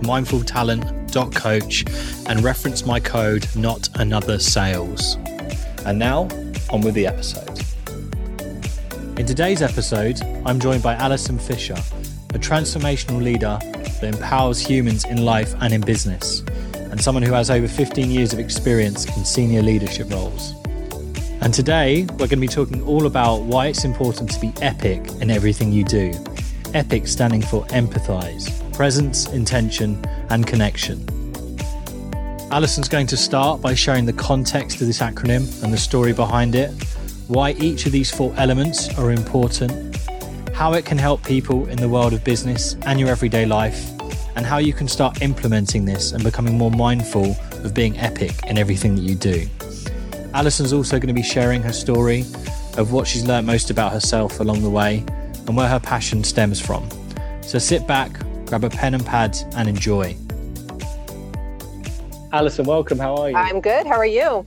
[0.00, 1.84] www.mindfultalent.coach
[2.28, 5.16] and reference my code not another sales.
[5.84, 6.28] And now,
[6.70, 7.60] on with the episode.
[9.18, 11.76] In today's episode, I'm joined by Alison Fisher,
[12.34, 16.40] a transformational leader that empowers humans in life and in business,
[16.74, 20.52] and someone who has over 15 years of experience in senior leadership roles.
[21.40, 25.06] And today, we're going to be talking all about why it's important to be epic
[25.20, 26.12] in everything you do.
[26.74, 31.04] Epic standing for empathize, presence, intention, and connection.
[32.52, 36.54] Alison's going to start by sharing the context of this acronym and the story behind
[36.54, 36.70] it
[37.28, 39.96] why each of these four elements are important,
[40.54, 43.90] how it can help people in the world of business and your everyday life,
[44.36, 47.34] and how you can start implementing this and becoming more mindful
[47.64, 49.48] of being epic in everything that you do.
[50.34, 52.20] Alison's also going to be sharing her story
[52.76, 55.04] of what she's learnt most about herself along the way
[55.48, 56.88] and where her passion stems from.
[57.40, 58.10] So sit back,
[58.46, 60.16] grab a pen and pad, and enjoy.
[62.32, 62.98] Alison, welcome.
[62.98, 63.36] How are you?
[63.36, 63.86] I'm good.
[63.86, 64.44] How are you?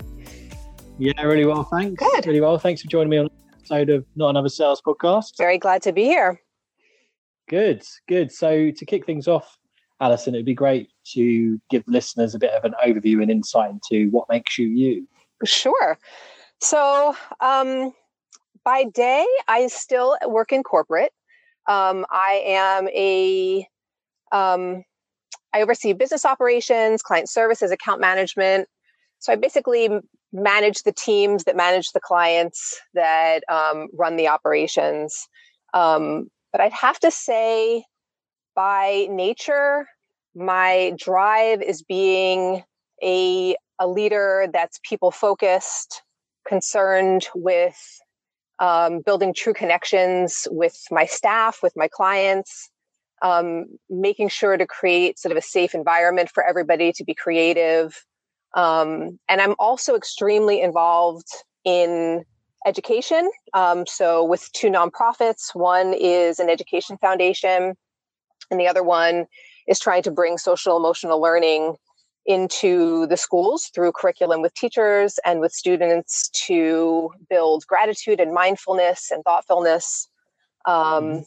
[0.97, 2.01] Yeah, really well, thanks.
[2.01, 2.25] Good.
[2.25, 2.57] Really well.
[2.57, 5.37] Thanks for joining me on an episode of Not Another Sales Podcast.
[5.37, 6.41] Very glad to be here.
[7.47, 8.31] Good, good.
[8.31, 9.57] So to kick things off,
[10.01, 14.09] Alison, it'd be great to give listeners a bit of an overview and insight into
[14.11, 15.07] what makes you you.
[15.45, 15.97] Sure.
[16.59, 17.93] So um,
[18.63, 21.11] by day, I still work in corporate.
[21.67, 23.67] Um, I am a
[24.31, 24.83] um,
[25.53, 28.67] I oversee business operations, client services, account management.
[29.19, 29.89] So I basically
[30.31, 35.27] manage the teams that manage the clients that um, run the operations.
[35.73, 37.83] Um, but I'd have to say,
[38.55, 39.87] by nature,
[40.35, 42.63] my drive is being
[43.01, 46.03] a, a leader that's people focused,
[46.47, 47.77] concerned with
[48.59, 52.69] um, building true connections with my staff, with my clients,
[53.21, 58.05] um, making sure to create sort of a safe environment for everybody to be creative,
[58.55, 61.27] um, and I'm also extremely involved
[61.63, 62.23] in
[62.65, 63.29] education.
[63.53, 67.75] Um, so, with two nonprofits, one is an education foundation,
[68.51, 69.25] and the other one
[69.67, 71.75] is trying to bring social emotional learning
[72.25, 79.09] into the schools through curriculum with teachers and with students to build gratitude and mindfulness
[79.11, 80.07] and thoughtfulness.
[80.65, 81.19] Um, mm-hmm.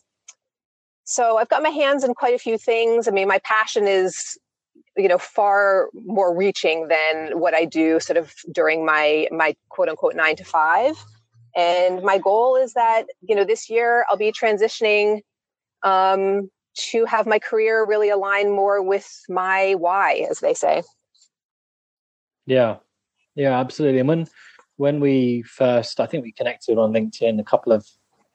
[1.04, 3.08] So I've got my hands in quite a few things.
[3.08, 4.38] I mean, my passion is
[4.96, 9.88] you know far more reaching than what i do sort of during my my quote
[9.88, 10.96] unquote 9 to 5
[11.56, 15.20] and my goal is that you know this year i'll be transitioning
[15.84, 20.82] um, to have my career really align more with my why as they say
[22.46, 22.76] yeah
[23.34, 24.26] yeah absolutely and when
[24.76, 27.86] when we first i think we connected on linkedin a couple of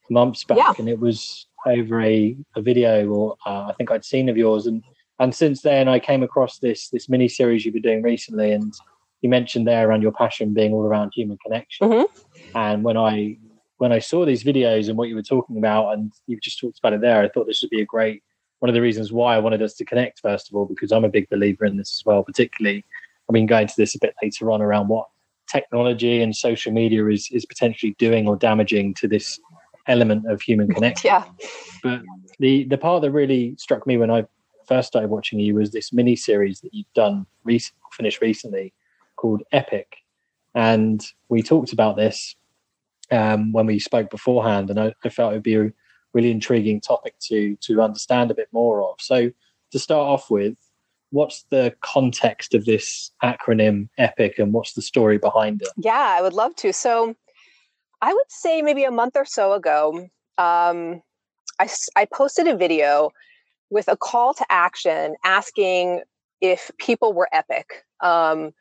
[0.10, 0.74] months back yeah.
[0.78, 4.68] and it was over a, a video or uh, i think i'd seen of yours
[4.68, 4.84] and
[5.20, 8.74] and since then I came across this this mini series you've been doing recently, and
[9.22, 11.90] you mentioned there around your passion being all around human connection.
[11.90, 12.58] Mm-hmm.
[12.58, 13.38] And when I
[13.78, 16.80] when I saw these videos and what you were talking about, and you just talked
[16.80, 18.24] about it there, I thought this would be a great
[18.60, 21.06] one of the reasons why I wanted us to connect, first of all, because I'm
[21.06, 22.84] a big believer in this as well, particularly.
[23.30, 25.08] I mean, going to this a bit later on around what
[25.52, 29.40] technology and social media is, is potentially doing or damaging to this
[29.88, 31.10] element of human connection.
[31.10, 31.26] Yeah.
[31.84, 32.02] But
[32.40, 34.26] the, the part that really struck me when I
[34.68, 38.74] first started watching you was this mini series that you've done, recent, finished recently
[39.16, 39.98] called Epic.
[40.54, 42.36] And we talked about this
[43.12, 45.72] um, when we spoke beforehand, and I, I felt it would be a
[46.14, 48.96] really intriguing topic to to understand a bit more of.
[49.00, 49.32] So,
[49.72, 50.58] to start off with,
[51.12, 55.70] what's the context of this acronym EPIC, and what's the story behind it?
[55.78, 56.74] Yeah, I would love to.
[56.74, 57.16] So,
[58.02, 61.02] I would say maybe a month or so ago, um,
[61.60, 63.12] I, I posted a video
[63.70, 66.02] with a call to action asking
[66.42, 67.84] if people were epic.
[68.02, 68.52] Um,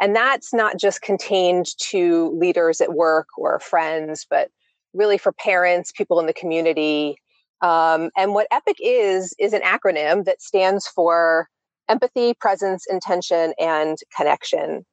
[0.00, 4.48] and that's not just contained to leaders at work or friends, but
[4.94, 7.16] really for parents, people in the community.
[7.60, 11.48] Um, and what EPIC is, is an acronym that stands for
[11.90, 14.86] empathy, presence, intention, and connection.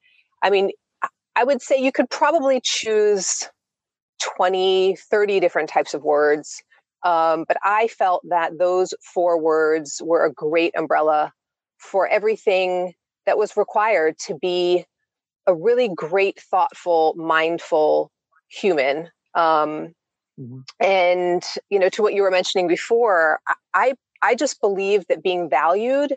[0.44, 0.72] I mean,
[1.38, 3.48] I would say you could probably choose
[4.22, 6.62] 20, 30 different types of words.
[7.04, 11.31] Um, but I felt that those four words were a great umbrella
[11.78, 12.94] for everything
[13.25, 14.86] that was required to be
[15.46, 18.12] a really great, thoughtful, mindful
[18.50, 19.10] human.
[19.36, 19.94] Um,
[20.40, 20.60] mm-hmm.
[20.80, 23.40] And you know, to what you were mentioning before,
[23.74, 26.14] I I just believe that being valued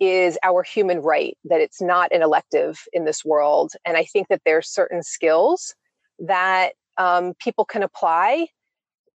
[0.00, 1.36] is our human right.
[1.44, 5.74] That it's not an elective in this world, and I think that there's certain skills
[6.18, 8.48] that um, people can apply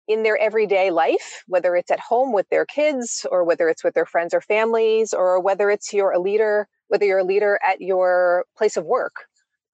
[0.08, 3.94] in their everyday life, whether it's at home with their kids or whether it's with
[3.94, 7.80] their friends or families, or whether it's you're a leader, whether you're a leader at
[7.81, 9.14] your place of work.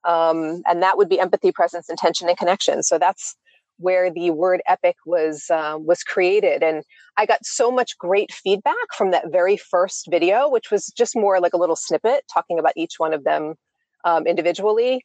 [0.06, 2.84] Um, and that would be empathy, presence, intention, and connection.
[2.84, 3.36] So that's
[3.80, 6.84] where the word epic was uh, was created and
[7.18, 11.40] i got so much great feedback from that very first video which was just more
[11.40, 13.56] like a little snippet talking about each one of them
[14.04, 15.02] um, individually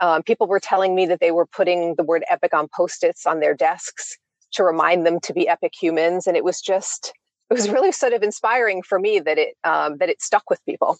[0.00, 3.40] um, people were telling me that they were putting the word epic on post-its on
[3.40, 4.16] their desks
[4.52, 7.12] to remind them to be epic humans and it was just
[7.50, 10.64] it was really sort of inspiring for me that it um, that it stuck with
[10.64, 10.98] people.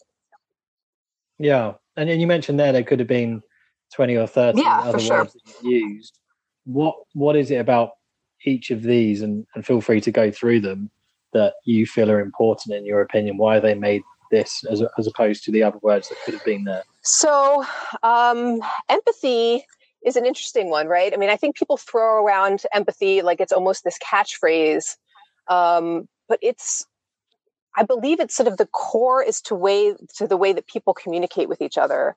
[1.39, 3.43] Yeah and you mentioned there there could have been
[3.95, 5.19] 20 or 30 yeah, other sure.
[5.19, 6.19] words that you used.
[6.65, 7.91] What what is it about
[8.45, 10.91] each of these and, and feel free to go through them
[11.33, 13.37] that you feel are important in your opinion?
[13.37, 16.65] Why they made this as, as opposed to the other words that could have been
[16.65, 17.65] there so
[18.03, 19.65] um, empathy
[20.05, 21.13] is an interesting one, right?
[21.13, 24.97] I mean, I think people throw around empathy like it's almost this catchphrase,
[25.49, 26.87] um, but it's,
[27.77, 30.95] I believe it's sort of the core is to way to the way that people
[30.95, 32.17] communicate with each other,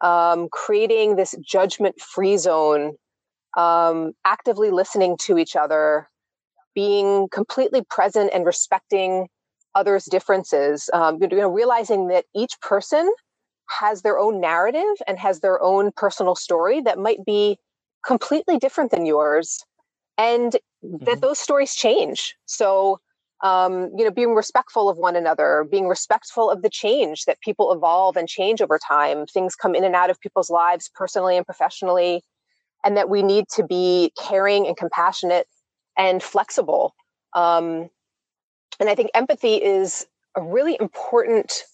[0.00, 2.96] um, creating this judgment-free zone,
[3.56, 6.08] um, actively listening to each other,
[6.74, 9.28] being completely present and respecting
[9.74, 10.90] others' differences.
[10.92, 13.10] Um, you know, realizing that each person
[13.78, 17.56] has their own narrative and has their own personal story that might be
[18.04, 19.64] completely different than yours
[20.18, 21.04] and mm-hmm.
[21.04, 22.98] that those stories change so
[23.42, 27.72] um, you know being respectful of one another being respectful of the change that people
[27.72, 31.46] evolve and change over time things come in and out of people's lives personally and
[31.46, 32.22] professionally
[32.84, 35.46] and that we need to be caring and compassionate
[35.96, 36.94] and flexible
[37.34, 37.88] um,
[38.80, 40.06] and i think empathy is
[40.36, 41.64] a really important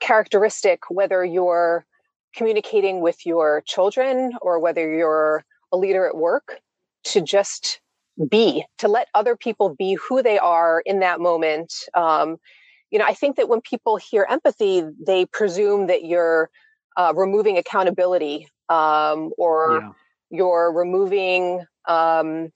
[0.00, 1.86] characteristic whether you're
[2.34, 6.60] communicating with your children or whether you're a leader at work
[7.04, 7.80] to just
[8.28, 12.36] be to let other people be who they are in that moment um,
[12.90, 16.50] you know i think that when people hear empathy they presume that you're
[16.96, 19.92] uh, removing accountability um, or yeah.
[20.30, 22.50] you're removing um,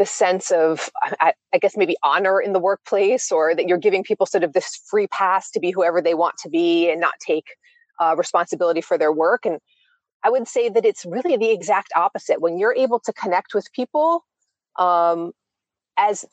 [0.00, 0.88] the sense of
[1.20, 4.54] I, I, guess maybe honor in the workplace or that you're giving people sort of
[4.54, 7.44] this free pass to be whoever they want to be and not take
[8.00, 9.44] uh, responsibility for their work.
[9.44, 9.58] And
[10.24, 12.40] i would say that it's really the exact opposite.
[12.40, 14.24] When you're able to connect with people
[14.78, 15.32] um,
[15.98, 16.24] as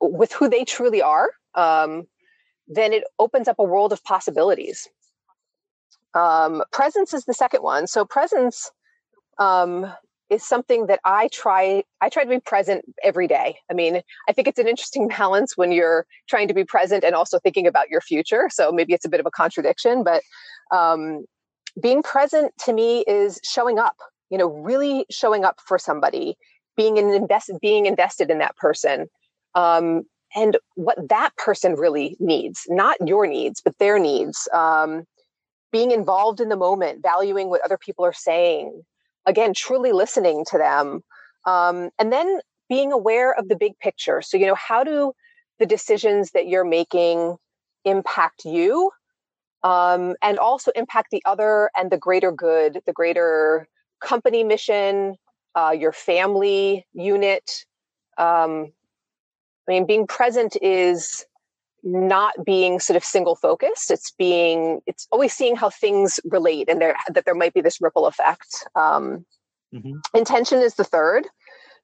[0.00, 2.06] with who they truly are um,
[2.66, 4.88] then it opens up a world of possibilities.
[6.14, 7.86] Um, presence is the second one.
[7.88, 8.70] So presence
[9.36, 9.92] um,
[10.30, 13.56] is something that I try I try to be present every day.
[13.70, 17.14] I mean, I think it's an interesting balance when you're trying to be present and
[17.14, 18.48] also thinking about your future.
[18.50, 20.22] So maybe it's a bit of a contradiction, but
[20.74, 21.24] um,
[21.82, 23.96] being present to me is showing up.
[24.30, 26.36] You know, really showing up for somebody,
[26.76, 29.08] being an invest, being invested in that person,
[29.56, 30.04] um,
[30.36, 34.48] and what that person really needs, not your needs, but their needs.
[34.54, 35.04] Um,
[35.72, 38.82] being involved in the moment, valuing what other people are saying,
[39.26, 41.02] again truly listening to them
[41.46, 45.12] um, and then being aware of the big picture so you know how do
[45.58, 47.36] the decisions that you're making
[47.84, 48.90] impact you
[49.62, 53.68] um, and also impact the other and the greater good, the greater
[54.00, 55.16] company mission,
[55.54, 57.64] uh, your family unit.
[58.16, 58.72] Um,
[59.68, 61.26] I mean, being present is
[61.82, 63.90] not being sort of single focused.
[63.90, 67.80] It's being, it's always seeing how things relate and there, that there might be this
[67.80, 68.66] ripple effect.
[68.74, 69.24] Um,
[69.74, 69.98] mm-hmm.
[70.14, 71.26] Intention is the third.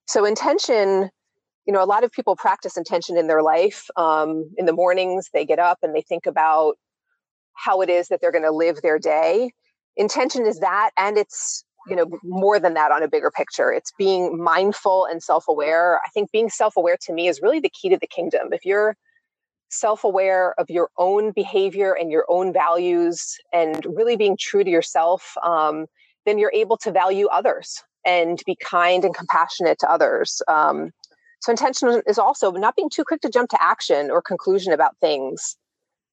[0.06, 1.10] So, intention,
[1.66, 3.88] you know, a lot of people practice intention in their life.
[3.96, 6.76] Um, in the mornings, they get up and they think about
[7.54, 9.52] how it is that they're going to live their day.
[9.96, 13.92] Intention is that, and it's you know more than that on a bigger picture it's
[13.96, 17.96] being mindful and self-aware i think being self-aware to me is really the key to
[17.96, 18.96] the kingdom if you're
[19.68, 25.34] self-aware of your own behavior and your own values and really being true to yourself
[25.42, 25.86] um,
[26.24, 30.92] then you're able to value others and be kind and compassionate to others um,
[31.40, 34.98] so intention is also not being too quick to jump to action or conclusion about
[35.00, 35.56] things.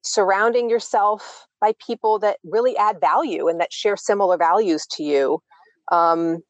[0.04, 5.42] Surrounding yourself by people that really add value and that share similar values to you
[5.92, 6.44] um,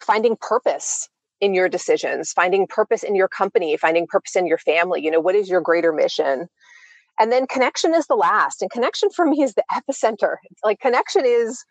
[0.00, 1.08] finding purpose
[1.44, 5.20] in your decisions finding purpose in your company finding purpose in your family you know
[5.20, 6.48] what is your greater mission?
[7.20, 10.36] And then connection is the last and connection for me is the epicenter.
[10.64, 11.64] Like connection is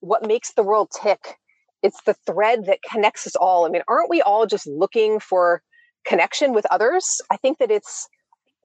[0.00, 1.36] what makes the world tick.
[1.82, 3.66] It's the thread that connects us all.
[3.66, 5.62] I mean aren't we all just looking for
[6.06, 7.20] connection with others?
[7.30, 8.08] I think that it's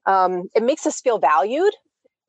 [0.06, 1.74] um, it makes us feel valued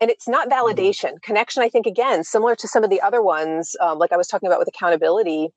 [0.01, 0.59] and it's not mm-hmm.
[0.59, 1.21] validation.
[1.21, 4.27] Connection i think again similar to some of the other ones um, like i was
[4.27, 5.49] talking about with accountability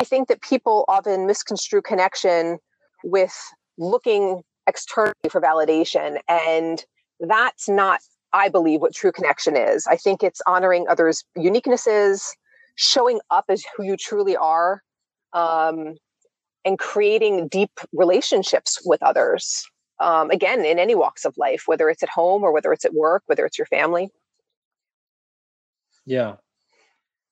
[0.00, 2.58] i think that people often misconstrue connection
[3.04, 3.34] with
[3.78, 6.84] looking externally for validation and
[7.20, 8.00] that's not
[8.32, 9.86] i believe what true connection is.
[9.86, 12.22] I think it's honoring others uniquenesses
[12.76, 14.82] showing up as who you truly are
[15.32, 15.96] um,
[16.64, 19.66] and creating deep relationships with others
[20.00, 22.94] um, again in any walks of life whether it's at home or whether it's at
[22.94, 24.08] work whether it's your family.
[26.06, 26.36] Yeah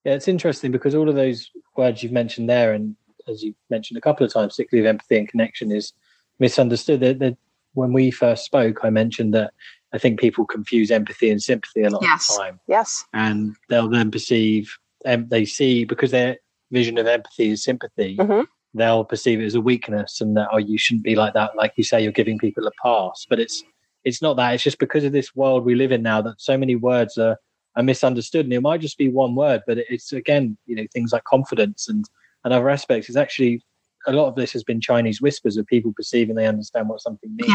[0.08, 2.96] yeah it's interesting because all of those words you've mentioned there and
[3.28, 5.92] as you mentioned a couple of times particularly of empathy and connection is
[6.38, 7.00] misunderstood.
[7.00, 7.36] That,
[7.74, 9.52] when we first spoke i mentioned that
[9.92, 12.30] i think people confuse empathy and sympathy a lot yes.
[12.30, 12.60] of the time.
[12.66, 13.04] Yes.
[13.12, 16.38] And they'll then perceive um, they see because their
[16.72, 18.42] vision of empathy is sympathy mm-hmm.
[18.74, 21.54] they'll perceive it as a weakness and that oh you shouldn't be like that.
[21.56, 23.26] Like you say you're giving people a pass.
[23.28, 23.62] But it's
[24.04, 24.54] it's not that.
[24.54, 27.36] It's just because of this world we live in now that so many words are
[27.78, 31.12] are misunderstood and it might just be one word but it's again you know things
[31.12, 32.04] like confidence and
[32.44, 33.62] and other aspects is actually
[34.06, 37.34] a lot of this has been chinese whispers of people perceiving they understand what something
[37.36, 37.48] means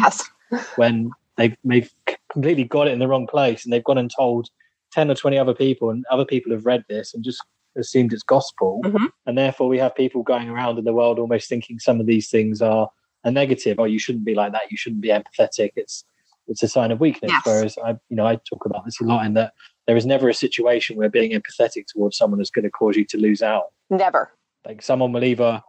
[0.52, 0.68] yes.
[0.78, 1.94] when they've they've
[2.32, 4.50] completely got it in the wrong place and they've gone and told
[4.94, 7.44] 10 or 20 other people and other people have read this and just
[7.76, 9.06] assumed it's gospel, mm-hmm.
[9.26, 12.30] and therefore we have people going around in the world almost thinking some of these
[12.30, 12.90] things are
[13.24, 13.80] a negative.
[13.80, 14.70] Oh, you shouldn't be like that.
[14.70, 15.72] You shouldn't be empathetic.
[15.76, 16.04] It's
[16.48, 17.32] it's a sign of weakness.
[17.32, 17.42] Yes.
[17.46, 19.54] Whereas I, you know, I talk about this a lot in that
[19.88, 23.06] there is never a situation where being empathetic towards someone is going to cause you
[23.06, 23.66] to lose out.
[23.90, 24.32] Never.
[24.66, 25.62] Like someone will either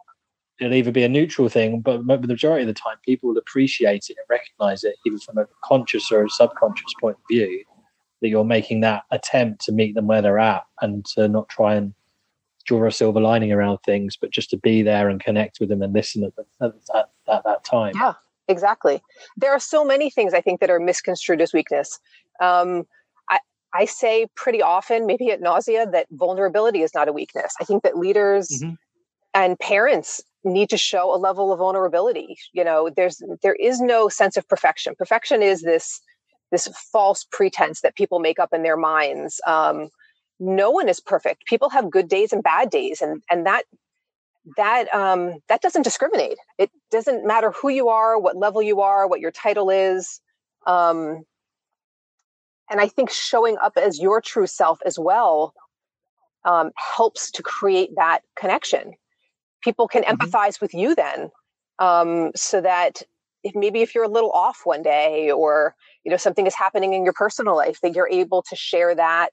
[0.59, 4.05] it'll either be a neutral thing, but the majority of the time, people will appreciate
[4.09, 7.63] it and recognize it, even from a conscious or a subconscious point of view
[8.21, 11.75] that you're making that attempt to meet them where they're at and to not try
[11.75, 11.93] and
[12.65, 15.81] draw a silver lining around things, but just to be there and connect with them
[15.81, 17.93] and listen at, the, at, at, at that time.
[17.95, 18.13] Yeah,
[18.47, 19.01] exactly.
[19.37, 21.99] There are so many things I think that are misconstrued as weakness.
[22.39, 22.87] Um,
[23.75, 27.53] I, say pretty often, maybe at nausea, that vulnerability is not a weakness.
[27.59, 28.73] I think that leaders mm-hmm.
[29.33, 32.37] and parents need to show a level of vulnerability.
[32.53, 34.95] You know, there's there is no sense of perfection.
[34.97, 36.01] Perfection is this
[36.51, 39.41] this false pretense that people make up in their minds.
[39.47, 39.89] Um,
[40.39, 41.45] no one is perfect.
[41.45, 43.63] People have good days and bad days, and and that
[44.57, 46.37] that um, that doesn't discriminate.
[46.57, 50.21] It doesn't matter who you are, what level you are, what your title is.
[50.67, 51.25] Um,
[52.69, 55.53] and I think showing up as your true self as well
[56.45, 58.93] um, helps to create that connection.
[59.63, 60.15] People can mm-hmm.
[60.15, 61.31] empathize with you then,
[61.79, 63.01] um, so that
[63.43, 66.93] if maybe if you're a little off one day or you know something is happening
[66.93, 69.29] in your personal life that you're able to share that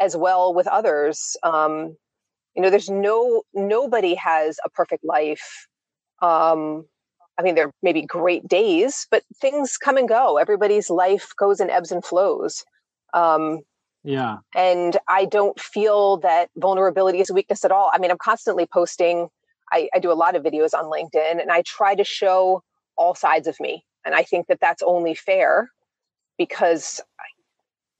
[0.00, 1.96] as well with others um,
[2.54, 5.66] you know there's no nobody has a perfect life
[6.20, 6.84] um,
[7.38, 11.60] i mean there may be great days but things come and go everybody's life goes
[11.60, 12.64] in ebbs and flows
[13.14, 13.60] um,
[14.04, 18.18] yeah and i don't feel that vulnerability is a weakness at all i mean i'm
[18.18, 19.28] constantly posting
[19.70, 22.62] I, I do a lot of videos on linkedin and i try to show
[22.96, 23.84] all sides of me.
[24.04, 25.70] And I think that that's only fair
[26.38, 27.00] because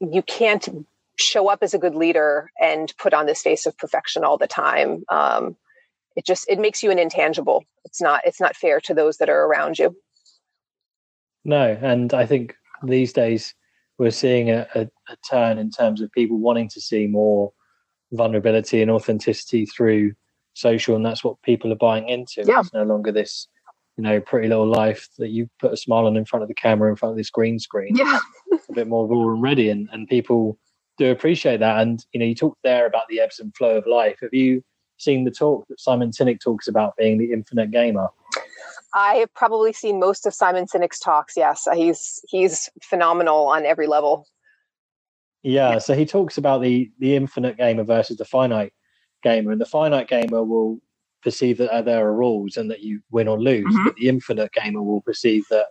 [0.01, 0.87] you can't
[1.17, 4.47] show up as a good leader and put on this face of perfection all the
[4.47, 5.05] time.
[5.09, 5.57] Um,
[6.17, 7.65] it just it makes you an intangible.
[7.85, 9.97] It's not it's not fair to those that are around you.
[11.45, 13.55] No, and I think these days
[13.99, 17.53] we're seeing a, a, a, turn in terms of people wanting to see more
[18.13, 20.13] vulnerability and authenticity through
[20.55, 22.43] social, and that's what people are buying into.
[22.45, 22.61] Yeah.
[22.61, 23.49] It's no longer this,
[23.97, 26.55] you know, pretty little life that you put a smile on in front of the
[26.55, 27.95] camera in front of this green screen.
[27.97, 28.19] Yeah.
[28.53, 30.59] a bit more raw and ready, and, and people
[30.99, 31.81] do appreciate that.
[31.81, 34.19] And you know, you talked there about the ebbs and flow of life.
[34.21, 34.63] Have you
[35.03, 38.09] seen the talk that Simon Sinek talks about being the infinite gamer?
[38.95, 41.37] I have probably seen most of Simon Sinek's talks.
[41.37, 44.27] Yes, he's he's phenomenal on every level.
[45.43, 48.73] Yeah, so he talks about the the infinite gamer versus the finite
[49.23, 50.79] gamer, and the finite gamer will
[51.23, 53.85] perceive that there are rules and that you win or lose, mm-hmm.
[53.85, 55.67] but the infinite gamer will perceive that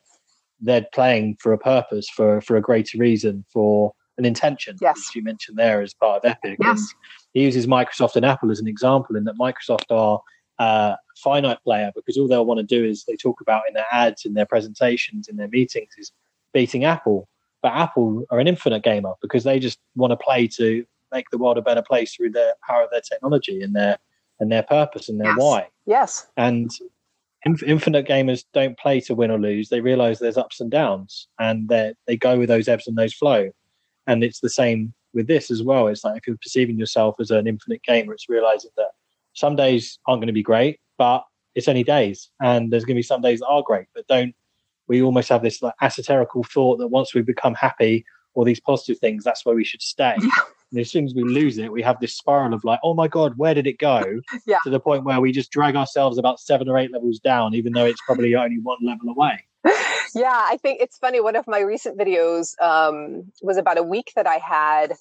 [0.61, 4.77] they're playing for a purpose, for for a greater reason, for an intention.
[4.81, 6.57] Yes, which you mentioned there as part of Epic.
[6.61, 6.79] Yes.
[6.79, 6.87] And
[7.33, 10.21] he uses Microsoft and Apple as an example, in that Microsoft are
[10.59, 13.85] uh, finite player because all they'll want to do is they talk about in their
[13.91, 16.11] ads, in their presentations, in their meetings is
[16.53, 17.27] beating Apple.
[17.61, 21.37] But Apple are an infinite gamer because they just want to play to make the
[21.37, 23.97] world a better place through the power of their technology and their
[24.39, 25.37] and their purpose and their yes.
[25.37, 25.67] why.
[25.85, 26.27] Yes.
[26.37, 26.71] And
[27.45, 29.69] inf- infinite gamers don't play to win or lose.
[29.69, 33.13] They realize there's ups and downs, and they they go with those ebbs and those
[33.13, 33.51] flow.
[34.07, 35.87] And it's the same with this as well.
[35.87, 38.91] It's like if you're perceiving yourself as an infinite gamer, it's realizing that
[39.33, 41.23] some days aren't going to be great, but
[41.55, 43.87] it's only days, and there's going to be some days that are great.
[43.93, 44.33] But don't
[44.87, 48.99] we almost have this like esoterical thought that once we become happy or these positive
[48.99, 50.15] things, that's where we should stay.
[50.71, 53.09] And as soon as we lose it, we have this spiral of like, oh my
[53.09, 54.21] god, where did it go?
[54.47, 54.59] Yeah.
[54.63, 57.73] To the point where we just drag ourselves about seven or eight levels down, even
[57.73, 59.43] though it's probably only one level away.
[60.13, 61.21] Yeah, I think it's funny.
[61.21, 64.93] One of my recent videos um, was about a week that I had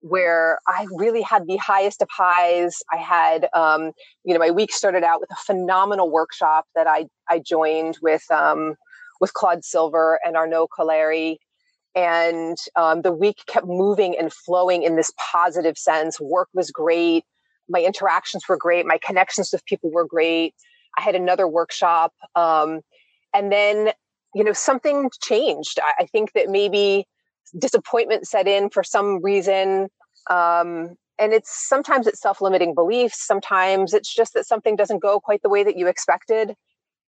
[0.00, 2.76] where I really had the highest of highs.
[2.92, 3.92] I had, um,
[4.24, 8.22] you know, my week started out with a phenomenal workshop that I I joined with
[8.30, 8.74] um,
[9.20, 11.36] with Claude Silver and Arnaud Collaert.
[11.94, 16.20] And um, the week kept moving and flowing in this positive sense.
[16.20, 17.24] Work was great.
[17.68, 18.86] My interactions were great.
[18.86, 20.54] My connections with people were great.
[20.96, 22.12] I had another workshop.
[22.36, 22.82] Um,
[23.34, 23.92] and then,
[24.34, 25.78] you know, something changed.
[25.82, 27.06] I, I think that maybe
[27.58, 29.88] disappointment set in for some reason.
[30.30, 33.26] Um, and it's sometimes it's self-limiting beliefs.
[33.26, 36.54] Sometimes it's just that something doesn't go quite the way that you expected.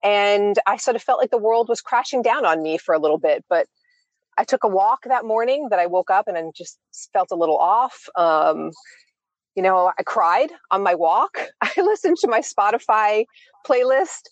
[0.04, 3.00] And I sort of felt like the world was crashing down on me for a
[3.00, 3.44] little bit.
[3.50, 3.68] But
[4.38, 6.78] I took a walk that morning that I woke up and I just
[7.14, 8.08] felt a little off.
[8.16, 8.72] Um,
[9.56, 11.38] you know, I cried on my walk.
[11.62, 13.26] I listened to my Spotify
[13.66, 14.24] playlist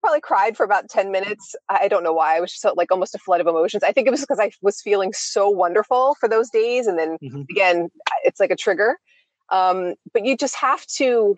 [0.00, 1.54] probably cried for about 10 minutes.
[1.68, 2.36] I don't know why.
[2.36, 3.82] I was just like almost a flood of emotions.
[3.82, 6.86] I think it was because I was feeling so wonderful for those days.
[6.86, 7.42] And then mm-hmm.
[7.50, 7.88] again,
[8.24, 8.98] it's like a trigger.
[9.50, 11.36] Um, but you just have to,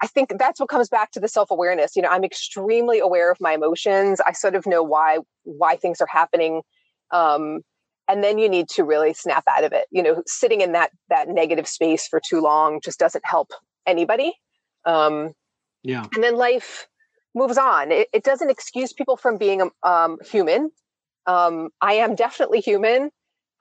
[0.00, 1.94] I think that's what comes back to the self awareness.
[1.94, 4.20] You know, I'm extremely aware of my emotions.
[4.20, 6.62] I sort of know why, why things are happening.
[7.10, 7.60] Um,
[8.08, 9.86] and then you need to really snap out of it.
[9.90, 13.52] You know, sitting in that, that negative space for too long just doesn't help
[13.86, 14.34] anybody.
[14.84, 15.32] Um,
[15.82, 16.06] yeah.
[16.14, 16.86] And then life,
[17.34, 17.92] moves on.
[17.92, 20.70] It, it doesn't excuse people from being um, human.
[21.26, 23.10] Um, I am definitely human.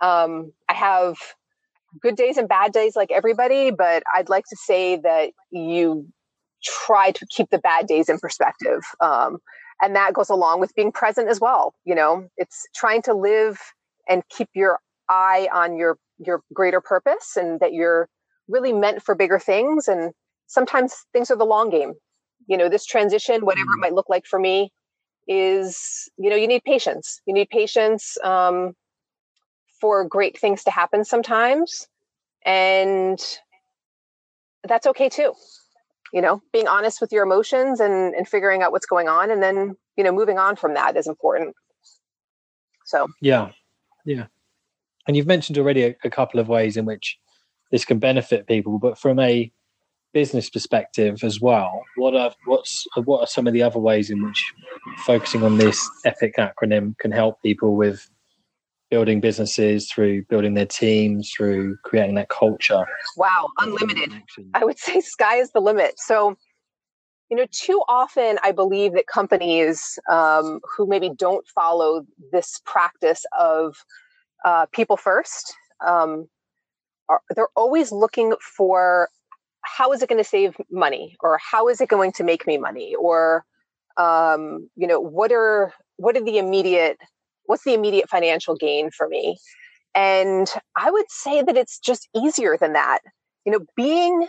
[0.02, 1.16] Um, I have
[2.02, 6.08] good days and bad days like everybody, but I'd like to say that you
[6.64, 8.82] try to keep the bad days in perspective.
[9.00, 9.38] Um,
[9.82, 11.74] and that goes along with being present as well.
[11.86, 13.60] You know, it's trying to live
[14.08, 14.80] and keep your
[15.10, 18.08] eye on your your greater purpose and that you're
[18.48, 20.12] really meant for bigger things and
[20.48, 21.94] sometimes things are the long game
[22.48, 23.82] you know this transition whatever it mm.
[23.82, 24.72] might look like for me
[25.28, 27.22] is you know you need patience.
[27.26, 28.74] You need patience um,
[29.80, 31.88] for great things to happen sometimes
[32.46, 33.20] and
[34.64, 35.34] that's okay too.
[36.14, 39.42] You know being honest with your emotions and and figuring out what's going on and
[39.42, 41.56] then you know moving on from that is important.
[42.86, 43.08] So.
[43.22, 43.52] Yeah.
[44.06, 44.26] Yeah.
[45.08, 47.18] And you've mentioned already a, a couple of ways in which
[47.72, 49.52] this can benefit people but from a
[50.14, 54.24] business perspective as well, what are what's what are some of the other ways in
[54.24, 54.54] which
[55.06, 58.10] focusing on this EPIC acronym can help people with
[58.90, 62.86] building businesses through building their teams through creating that culture?
[63.16, 64.12] Wow, unlimited.
[64.54, 65.94] I would say sky is the limit.
[65.98, 66.36] So,
[67.30, 73.26] you know, too often I believe that companies um, who maybe don't follow this practice
[73.40, 73.76] of
[74.44, 75.56] uh, people first.
[75.86, 76.28] Um,
[77.08, 79.10] are, they're always looking for
[79.78, 81.16] how is it going to save money?
[81.22, 82.96] Or how is it going to make me money?
[82.96, 83.46] Or
[83.98, 86.98] um, you know what are what are the immediate
[87.46, 89.38] what's the immediate financial gain for me?
[89.94, 93.00] And i would say that it's just easier than that.
[93.46, 94.28] You know being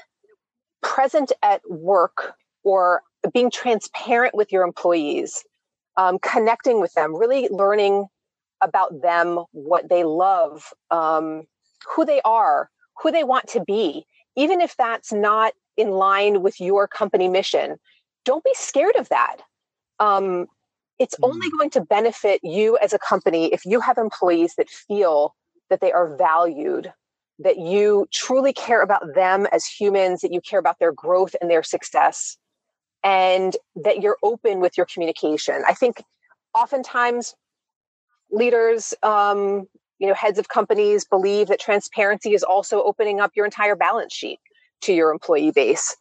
[0.82, 3.02] present at work or
[3.32, 5.44] being transparent with your employees
[5.96, 8.06] um, connecting with them really learning
[8.62, 11.42] about them, what they love, um,
[11.94, 12.70] who they are,
[13.02, 17.76] who they want to be, even if that's not in line with your company mission.
[18.24, 19.38] Don't be scared of that.
[19.98, 20.46] Um,
[20.98, 21.28] it's mm.
[21.28, 25.34] only going to benefit you as a company if you have employees that feel
[25.70, 26.92] that they are valued,
[27.38, 31.50] that you truly care about them as humans, that you care about their growth and
[31.50, 32.36] their success,
[33.02, 35.62] and that you're open with your communication.
[35.66, 36.02] I think
[36.54, 37.34] oftentimes
[38.30, 39.66] leaders, um,
[40.02, 44.12] you know, heads of companies believe that transparency is also opening up your entire balance
[44.12, 44.40] sheet
[44.80, 45.96] to your employee base.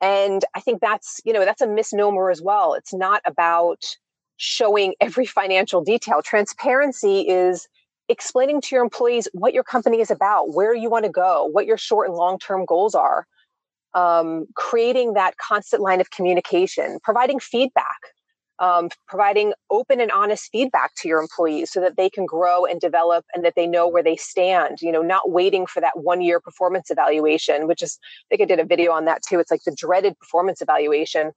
[0.00, 2.74] And I think that's, you know, that's a misnomer as well.
[2.74, 3.84] It's not about
[4.36, 6.22] showing every financial detail.
[6.22, 7.66] Transparency is
[8.08, 11.66] explaining to your employees what your company is about, where you want to go, what
[11.66, 13.26] your short and long term goals are,
[13.94, 17.98] um, creating that constant line of communication, providing feedback,
[18.60, 22.80] um, providing open and honest feedback to your employees so that they can grow and
[22.80, 26.20] develop and that they know where they stand you know not waiting for that one
[26.20, 29.40] year performance evaluation which is i think i did a video on that too.
[29.40, 31.32] It's like the dreaded performance evaluation.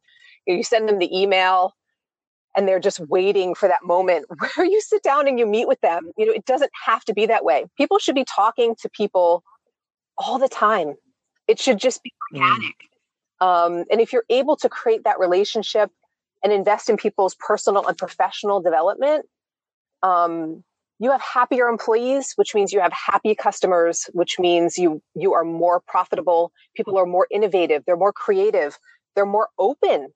[0.46, 1.74] You send them the email
[2.56, 5.82] and they're just waiting for that moment where you sit down and you meet with
[5.82, 6.12] them.
[6.18, 7.66] You know it doesn't have to be that way.
[7.78, 9.44] People should be talking to people
[10.18, 10.96] all the time.
[11.48, 12.40] It should just be mm.
[12.40, 12.76] organic.
[13.42, 13.48] Mm.
[13.48, 15.90] um, and if you're able to create that relationship
[16.44, 19.26] and invest in people's personal and professional development,
[20.02, 20.64] um,
[21.00, 25.44] you have happier employees, which means you have happy customers, which means you you are
[25.44, 26.52] more profitable.
[26.76, 27.84] People are more innovative.
[27.86, 28.78] They're more creative.
[29.16, 30.10] They're more open.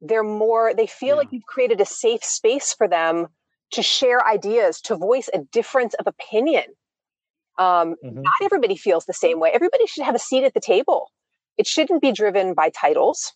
[0.00, 0.74] They're more.
[0.74, 1.14] They feel yeah.
[1.14, 3.26] like you've created a safe space for them
[3.72, 6.64] to share ideas, to voice a difference of opinion.
[7.58, 8.22] Um, mm-hmm.
[8.22, 9.50] Not everybody feels the same way.
[9.52, 11.10] Everybody should have a seat at the table.
[11.56, 13.32] It shouldn't be driven by titles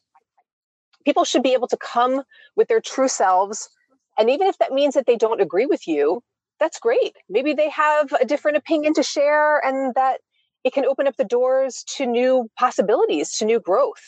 [1.08, 2.22] people should be able to come
[2.54, 3.70] with their true selves.
[4.18, 6.22] And even if that means that they don't agree with you,
[6.60, 7.16] that's great.
[7.30, 10.20] Maybe they have a different opinion to share and that
[10.64, 14.02] it can open up the doors to new possibilities, to new growth.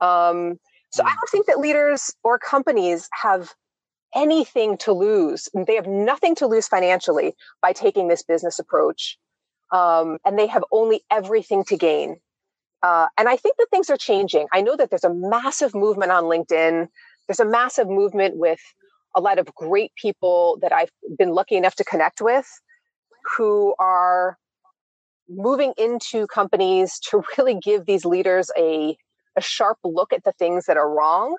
[0.00, 0.58] Um,
[0.90, 3.54] so I don't think that leaders or companies have
[4.12, 5.48] anything to lose.
[5.54, 9.18] They have nothing to lose financially by taking this business approach.
[9.70, 12.16] Um, and they have only everything to gain
[12.84, 14.46] uh, and I think that things are changing.
[14.52, 16.86] I know that there's a massive movement on LinkedIn.
[17.26, 18.60] There's a massive movement with
[19.16, 22.46] a lot of great people that I've been lucky enough to connect with
[23.38, 24.36] who are
[25.30, 28.98] moving into companies to really give these leaders a,
[29.34, 31.36] a sharp look at the things that are wrong.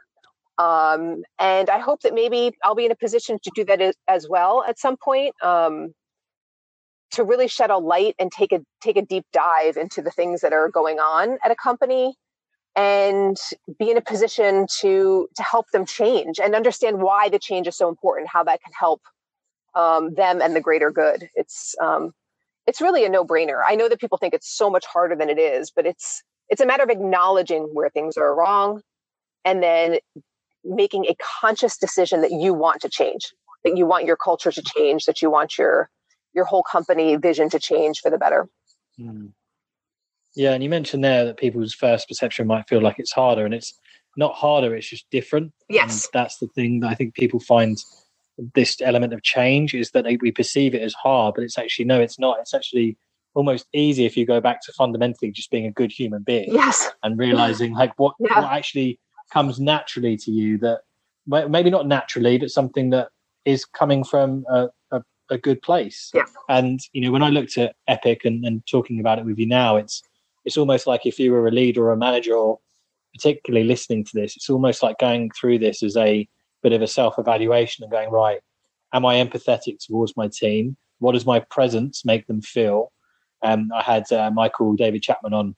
[0.57, 4.27] Um, and I hope that maybe I'll be in a position to do that as,
[4.27, 5.35] well at some point.
[5.43, 5.93] Um,
[7.11, 10.41] to really shed a light and take a take a deep dive into the things
[10.41, 12.15] that are going on at a company
[12.75, 13.37] and
[13.79, 17.77] be in a position to to help them change and understand why the change is
[17.77, 19.01] so important how that can help
[19.75, 21.29] um, them and the greater good.
[21.35, 22.13] It's um,
[22.67, 23.61] it's really a no-brainer.
[23.65, 26.61] I know that people think it's so much harder than it is but it's it's
[26.61, 28.81] a matter of acknowledging where things are wrong
[29.43, 29.97] and then
[30.63, 34.61] making a conscious decision that you want to change that you want your culture to
[34.61, 35.89] change that you want your
[36.35, 38.47] your whole company vision to change for the better.
[38.99, 39.31] Mm.
[40.35, 43.53] Yeah, and you mentioned there that people's first perception might feel like it's harder, and
[43.53, 43.73] it's
[44.17, 45.53] not harder; it's just different.
[45.69, 47.77] Yes, and that's the thing that I think people find
[48.53, 52.01] this element of change is that we perceive it as hard, but it's actually no,
[52.01, 52.39] it's not.
[52.41, 52.97] It's actually
[53.33, 56.53] almost easy if you go back to fundamentally just being a good human being.
[56.53, 58.41] Yes, and realizing like what yeah.
[58.41, 58.99] what actually
[59.31, 60.81] comes naturally to you that
[61.27, 63.09] maybe not naturally, but something that
[63.45, 65.01] is coming from a, a
[65.37, 66.11] good place.
[66.13, 66.25] Yeah.
[66.49, 69.47] And you know, when I looked at Epic and, and talking about it with you
[69.47, 70.01] now, it's
[70.45, 72.59] it's almost like if you were a leader or a manager or
[73.13, 76.27] particularly listening to this, it's almost like going through this as a
[76.61, 78.39] bit of a self-evaluation and going, right,
[78.93, 80.75] am I empathetic towards my team?
[80.99, 82.91] What does my presence make them feel?
[83.41, 85.55] Um, I had uh, Michael David Chapman on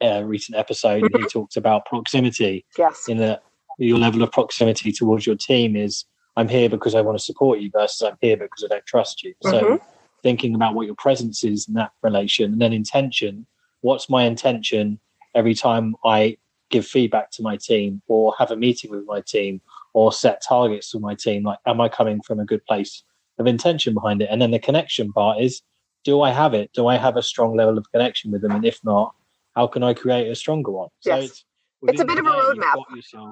[0.00, 2.64] a recent episode, and he talked about proximity.
[2.78, 3.08] Yes.
[3.08, 3.42] In that
[3.78, 6.04] your level of proximity towards your team is
[6.36, 9.22] I'm here because I want to support you versus I'm here because I don't trust
[9.22, 9.34] you.
[9.42, 9.84] So mm-hmm.
[10.22, 13.46] thinking about what your presence is in that relation and then intention.
[13.80, 14.98] What's my intention
[15.34, 16.38] every time I
[16.70, 19.60] give feedback to my team or have a meeting with my team
[19.92, 21.42] or set targets for my team?
[21.42, 23.02] Like, am I coming from a good place
[23.38, 24.28] of intention behind it?
[24.30, 25.62] And then the connection part is,
[26.04, 26.70] do I have it?
[26.72, 28.52] Do I have a strong level of connection with them?
[28.52, 29.14] And if not,
[29.54, 30.88] how can I create a stronger one?
[31.04, 31.20] Yes.
[31.20, 31.44] So it's,
[31.82, 32.76] it's a bit of a roadmap.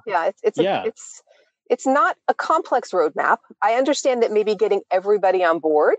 [0.06, 0.82] Yeah, it's it's yeah.
[0.82, 1.22] A, it's
[1.70, 3.38] it's not a complex roadmap.
[3.62, 5.96] I understand that maybe getting everybody on board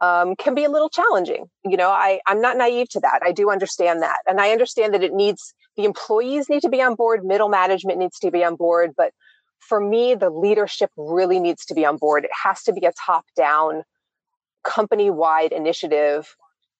[0.00, 1.46] um, can be a little challenging.
[1.64, 3.20] You know, I, I'm not naive to that.
[3.22, 4.18] I do understand that.
[4.26, 7.98] And I understand that it needs, the employees need to be on board, middle management
[7.98, 8.92] needs to be on board.
[8.96, 9.12] But
[9.60, 12.24] for me, the leadership really needs to be on board.
[12.24, 13.82] It has to be a top down
[14.64, 16.34] company wide initiative,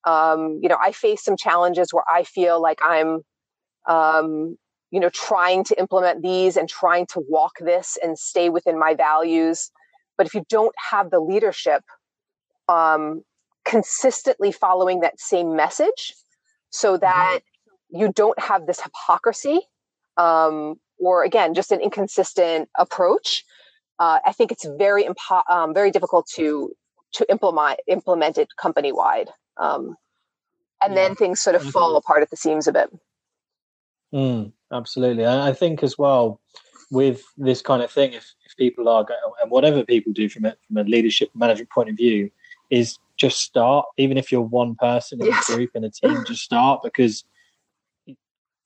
[0.06, 3.20] um, you know, I face some challenges where I feel like I'm,
[3.87, 4.56] um,
[4.94, 8.94] you know, trying to implement these and trying to walk this and stay within my
[8.94, 9.72] values.
[10.16, 11.83] But if you don't have the leadership
[12.68, 13.24] um,
[13.64, 16.14] consistently following that same message,
[16.70, 17.00] so mm-hmm.
[17.00, 17.40] that
[17.90, 19.62] you don't have this hypocrisy
[20.16, 23.44] um, or again just an inconsistent approach,
[23.98, 26.70] uh, I think it's very impo- um, very difficult to
[27.14, 29.30] to implement implement it company wide.
[29.57, 29.96] Um,
[30.80, 31.02] and yeah.
[31.09, 32.90] then things sort of fall apart at the seams a bit.
[34.14, 36.40] Mm, absolutely, and I think as well
[36.90, 40.44] with this kind of thing, if, if people are going, and whatever people do from
[40.44, 42.30] it from a leadership management point of view,
[42.70, 43.87] is just start.
[43.96, 45.48] Even if you're one person in yes.
[45.48, 47.24] a group in a team, just start because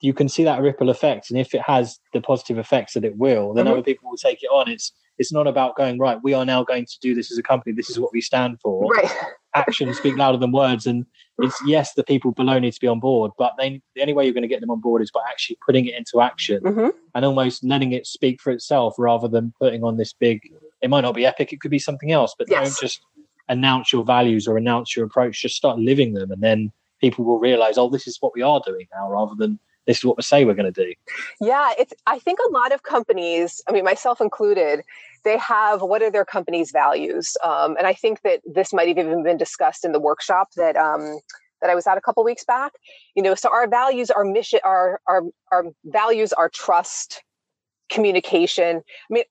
[0.00, 3.16] you can see that ripple effect, and if it has the positive effects that it
[3.16, 3.74] will, then mm-hmm.
[3.74, 4.68] other people will take it on.
[4.68, 6.18] It's it's not about going right.
[6.22, 7.74] We are now going to do this as a company.
[7.74, 8.86] This is what we stand for.
[8.88, 9.10] Right.
[9.58, 11.06] Actions speak louder than words, and
[11.38, 14.24] it's yes, the people below need to be on board, but they, the only way
[14.24, 16.88] you're going to get them on board is by actually putting it into action mm-hmm.
[17.14, 20.40] and almost letting it speak for itself, rather than putting on this big.
[20.80, 21.52] It might not be epic.
[21.52, 22.68] It could be something else, but yes.
[22.68, 23.00] don't just
[23.48, 25.42] announce your values or announce your approach.
[25.42, 28.60] Just start living them, and then people will realize, oh, this is what we are
[28.64, 30.92] doing now, rather than this is what we say we're going to do.
[31.40, 31.94] Yeah, it's.
[32.06, 34.82] I think a lot of companies, I mean, myself included,
[35.28, 38.98] they have what are their company's values, um, and I think that this might have
[38.98, 41.18] even been discussed in the workshop that um,
[41.60, 42.72] that I was at a couple weeks back.
[43.14, 47.22] You know, so our values, our mission, our our our values are trust,
[47.90, 48.78] communication.
[48.78, 49.24] I mean,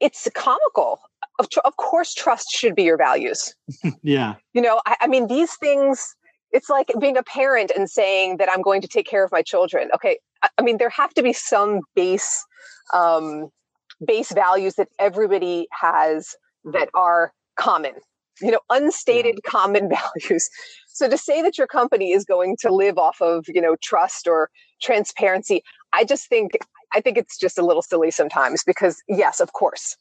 [0.00, 1.00] it's comical.
[1.38, 3.54] Of, of course, trust should be your values.
[4.02, 4.34] yeah.
[4.54, 6.16] You know, I, I mean, these things
[6.50, 9.42] it's like being a parent and saying that I'm going to take care of my
[9.42, 9.90] children.
[9.94, 10.18] Okay,
[10.58, 12.44] I mean there have to be some base
[12.94, 13.50] um,
[14.04, 16.34] base values that everybody has
[16.64, 17.94] that are common.
[18.40, 19.50] You know, unstated yeah.
[19.50, 19.90] common
[20.28, 20.48] values.
[20.86, 24.28] So to say that your company is going to live off of you know trust
[24.28, 26.52] or transparency, I just think
[26.94, 29.96] I think it's just a little silly sometimes because yes, of course,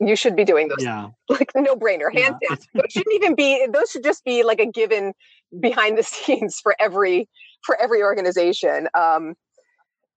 [0.00, 0.84] you should be doing those.
[0.84, 1.08] Yeah.
[1.28, 2.48] Like no brainer, hands yeah.
[2.48, 2.58] down.
[2.74, 3.66] Those shouldn't even be.
[3.70, 5.12] Those should just be like a given
[5.60, 7.28] behind the scenes for every
[7.62, 8.88] for every organization.
[8.98, 9.34] Um,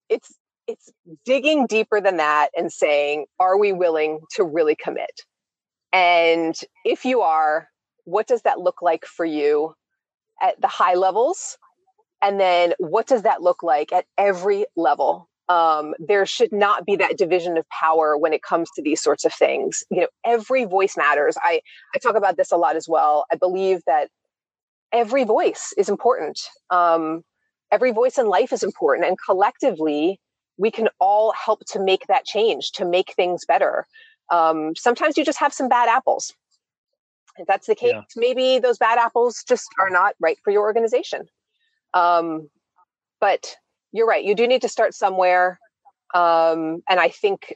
[0.10, 0.34] it's
[0.72, 0.92] it's
[1.26, 5.22] digging deeper than that and saying, are we willing to really commit?
[5.94, 6.56] And
[6.86, 7.68] if you are,
[8.06, 9.74] what does that look like for you
[10.42, 11.58] at the high levels?
[12.22, 15.28] And then what does that look like at every level?
[15.50, 19.26] Um, there should not be that division of power when it comes to these sorts
[19.26, 19.84] of things.
[19.90, 21.36] You know, every voice matters.
[21.42, 21.62] I,
[21.94, 23.26] I talk about this a lot as well.
[23.32, 24.10] I believe that
[24.94, 26.40] every voice is important.
[26.70, 27.24] Um,
[27.72, 29.08] every voice in life is important.
[29.08, 30.20] And collectively,
[30.62, 33.88] we can all help to make that change, to make things better.
[34.30, 36.34] Um, sometimes you just have some bad apples.
[37.38, 38.02] If that's the case, yeah.
[38.16, 41.22] maybe those bad apples just are not right for your organization.
[41.96, 42.50] Um,
[43.20, 43.56] but
[43.92, 44.24] you're right.
[44.24, 45.60] You do need to start somewhere.
[46.14, 47.56] Um, and I think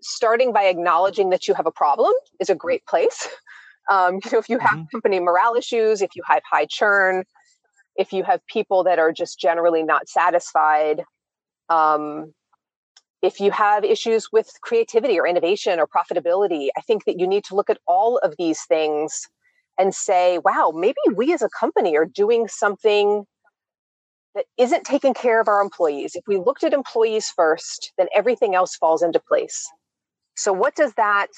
[0.00, 3.28] starting by acknowledging that you have a problem is a great place.
[3.90, 4.84] Um, you know, if you have mm-hmm.
[4.92, 7.24] company morale issues, if you have high churn,
[7.96, 11.02] if you have people that are just generally not satisfied,
[11.70, 12.32] um,
[13.22, 17.44] if you have issues with creativity or innovation or profitability, I think that you need
[17.44, 19.28] to look at all of these things
[19.78, 23.24] and say, wow, maybe we as a company are doing something
[24.34, 26.14] that isn't taking care of our employees.
[26.14, 29.68] If we looked at employees first, then everything else falls into place.
[30.36, 31.28] So what does that,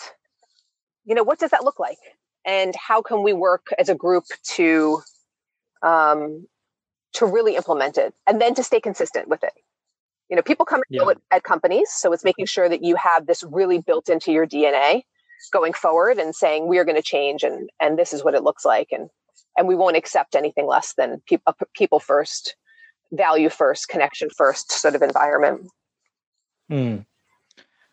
[1.04, 1.98] you know, what does that look like?
[2.44, 5.00] And how can we work as a group to
[5.82, 6.46] um,
[7.14, 9.52] to really implement it and then to stay consistent with it?
[10.32, 11.00] You know, people come and yeah.
[11.00, 14.32] go at, at companies, so it's making sure that you have this really built into
[14.32, 15.02] your DNA
[15.52, 18.42] going forward and saying we are going to change and and this is what it
[18.42, 19.10] looks like and
[19.58, 21.36] and we won't accept anything less than pe-
[21.74, 22.56] people first
[23.12, 25.68] value first, connection first sort of environment.
[26.70, 26.96] Hmm.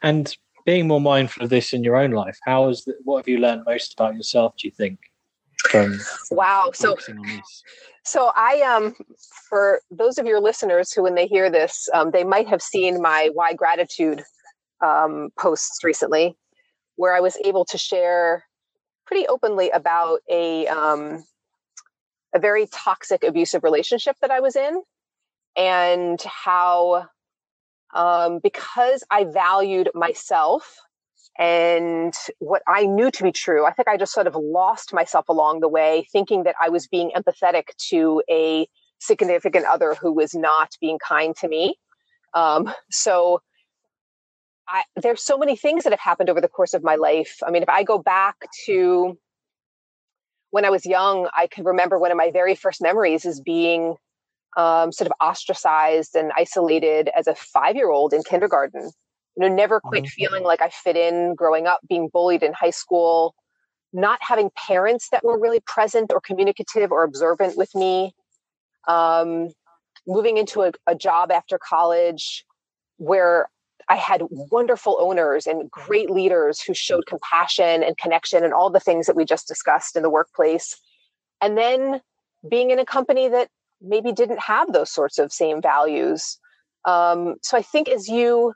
[0.01, 0.33] And
[0.65, 3.39] being more mindful of this in your own life, how is that, what have you
[3.39, 4.53] learned most about yourself?
[4.57, 4.99] Do you think?
[5.67, 5.99] From,
[6.31, 6.71] wow.
[6.73, 6.97] So,
[8.03, 8.95] so I um
[9.49, 13.01] for those of your listeners who, when they hear this, um, they might have seen
[13.01, 14.23] my why gratitude
[14.81, 16.37] um, posts recently,
[16.95, 18.45] where I was able to share
[19.05, 21.23] pretty openly about a um,
[22.33, 24.81] a very toxic, abusive relationship that I was in,
[25.57, 27.07] and how
[27.93, 30.79] um, because I valued myself
[31.39, 35.29] and what I knew to be true, I think I just sort of lost myself
[35.29, 38.67] along the way, thinking that I was being empathetic to a
[38.99, 41.75] significant other who was not being kind to me.
[42.33, 43.41] Um, so
[44.67, 47.37] I, there's so many things that have happened over the course of my life.
[47.47, 49.17] I mean, if I go back to
[50.51, 53.95] when I was young, I can remember one of my very first memories is being
[54.57, 58.91] um, sort of ostracized and isolated as a five year old in kindergarten.
[59.39, 60.09] You know, never quite mm-hmm.
[60.09, 63.35] feeling like I fit in growing up, being bullied in high school,
[63.93, 68.13] not having parents that were really present or communicative or observant with me.
[68.85, 69.47] Um,
[70.05, 72.43] moving into a, a job after college
[72.97, 73.47] where
[73.87, 78.81] I had wonderful owners and great leaders who showed compassion and connection and all the
[78.81, 80.75] things that we just discussed in the workplace.
[81.39, 82.01] And then
[82.49, 83.47] being in a company that
[83.81, 86.37] maybe didn't have those sorts of same values.
[86.83, 88.53] Um, so I think as you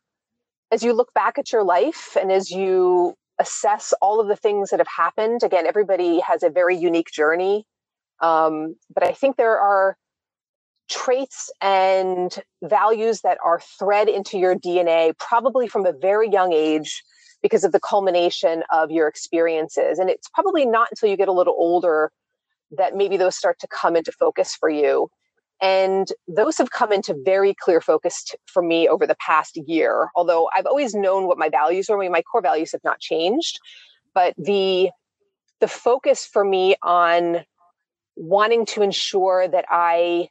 [0.73, 4.71] as you look back at your life and as you assess all of the things
[4.71, 7.63] that have happened, again, everybody has a very unique journey.
[8.21, 9.95] Um, but I think there are
[10.89, 17.03] traits and values that are thread into your DNA, probably from a very young age,
[17.43, 19.99] because of the culmination of your experiences.
[19.99, 22.11] And it's probably not until you get a little older
[22.71, 25.07] that maybe those start to come into focus for you.
[25.61, 30.09] And those have come into very clear focus t- for me over the past year.
[30.15, 32.99] Although I've always known what my values are, I mean, my core values have not
[32.99, 33.59] changed,
[34.13, 34.89] but the
[35.59, 37.45] the focus for me on
[38.17, 40.27] wanting to ensure that I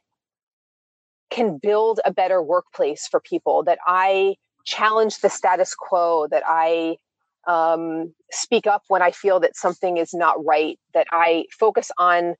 [1.31, 6.97] can build a better workplace for people, that I challenge the status quo, that I
[7.47, 12.35] um, speak up when I feel that something is not right, that I focus on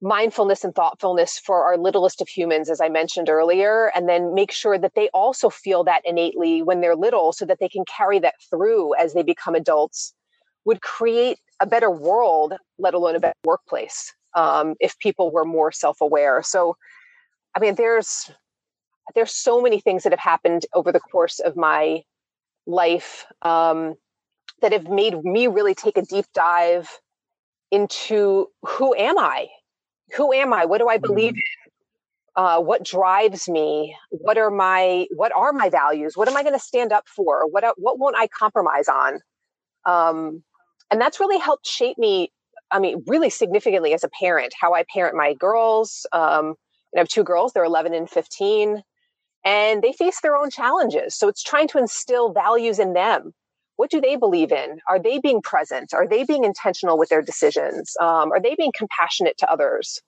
[0.00, 4.52] mindfulness and thoughtfulness for our littlest of humans, as I mentioned earlier, and then make
[4.52, 8.18] sure that they also feel that innately when they're little so that they can carry
[8.20, 10.14] that through as they become adults,
[10.64, 15.72] would create a better world, let alone a better workplace, um, if people were more
[15.72, 16.42] self aware.
[16.42, 16.76] So,
[17.56, 18.30] I mean, there's
[19.14, 22.02] there's so many things that have happened over the course of my
[22.66, 23.94] life um,
[24.60, 26.88] that have made me really take a deep dive
[27.70, 29.48] into who am I
[30.14, 30.64] who am I?
[30.64, 31.36] What do I believe mm-hmm.
[31.36, 31.72] in?
[32.36, 33.96] Uh, what drives me?
[34.10, 36.16] What are my what are my values?
[36.16, 37.48] What am I going to stand up for?
[37.50, 39.20] What what won't I compromise on?
[39.84, 40.44] Um,
[40.90, 42.30] and that's really helped shape me.
[42.70, 46.06] I mean, really significantly as a parent, how I parent my girls.
[46.12, 46.54] Um,
[46.94, 48.82] I have two girls; they're 11 and 15,
[49.44, 51.16] and they face their own challenges.
[51.16, 53.32] So it's trying to instill values in them
[53.78, 54.80] what do they believe in?
[54.88, 55.94] Are they being present?
[55.94, 57.96] Are they being intentional with their decisions?
[58.00, 60.02] Um, are they being compassionate to others?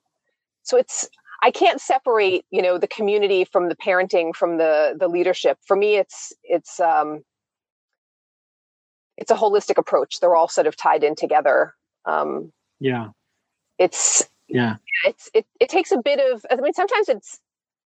[0.65, 1.09] So it's
[1.41, 5.57] I can't separate you know the community from the parenting from the the leadership.
[5.65, 7.23] For me, it's it's um,
[9.17, 10.19] it's a holistic approach.
[10.19, 11.75] They're all sort of tied in together.
[12.07, 13.11] Um, yeah,
[13.79, 16.45] it's yeah, it's it it takes a bit of.
[16.51, 17.39] I mean, sometimes it's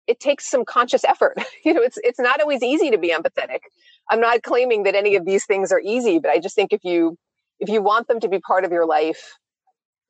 [0.07, 1.39] it takes some conscious effort.
[1.65, 3.61] you know, it's it's not always easy to be empathetic.
[4.11, 6.85] I'm not claiming that any of these things are easy, but I just think if
[6.85, 7.17] you
[7.61, 9.38] if you want them to be part of your life,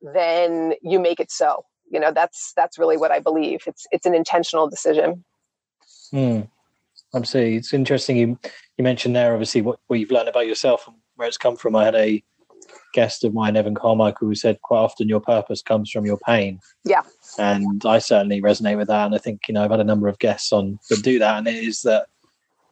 [0.01, 1.63] then you make it so.
[1.91, 3.63] You know, that's that's really what I believe.
[3.67, 5.23] It's it's an intentional decision.
[6.11, 6.41] Hmm.
[7.15, 7.57] Absolutely.
[7.57, 8.39] It's interesting you
[8.77, 11.75] you mentioned there obviously what, what you've learned about yourself and where it's come from.
[11.75, 12.23] I had a
[12.93, 16.59] guest of mine, Evan Carmichael, who said quite often your purpose comes from your pain.
[16.85, 17.01] Yeah.
[17.37, 19.05] And I certainly resonate with that.
[19.05, 21.37] And I think, you know, I've had a number of guests on that do that.
[21.37, 22.07] And it is that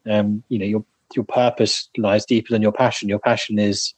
[0.09, 3.09] um, you know, your your purpose lies deeper than your passion.
[3.09, 3.93] Your passion is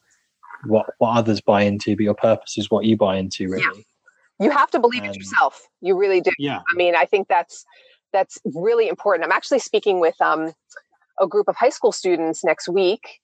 [0.65, 3.49] what what others buy into, but your purpose is what you buy into.
[3.49, 3.63] Really,
[4.39, 4.45] yeah.
[4.45, 5.61] you have to believe um, it yourself.
[5.81, 6.31] You really do.
[6.37, 6.59] Yeah.
[6.59, 7.65] I mean, I think that's
[8.11, 9.25] that's really important.
[9.25, 10.53] I'm actually speaking with um,
[11.19, 13.19] a group of high school students next week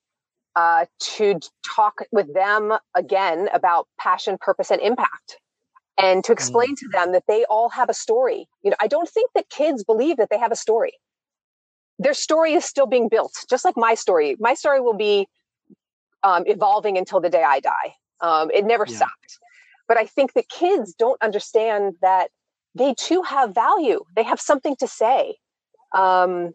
[0.55, 1.39] uh, to
[1.75, 5.37] talk with them again about passion, purpose, and impact.
[6.01, 6.79] And to explain mm.
[6.79, 8.47] to them that they all have a story.
[8.63, 10.93] You know, I don't think that kids believe that they have a story
[11.99, 14.37] their story is still being built, just like my story.
[14.39, 15.27] My story will be
[16.23, 17.93] um, evolving until the day I die.
[18.21, 18.95] Um, it never yeah.
[18.95, 19.37] stopped.
[19.87, 22.29] But I think that kids don't understand that
[22.75, 24.03] they too have value.
[24.15, 25.35] They have something to say.
[25.95, 26.53] Um,